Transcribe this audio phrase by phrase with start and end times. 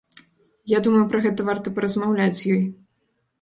[0.71, 2.65] Я думаю, пра гэта варта паразмаўляць з ёй.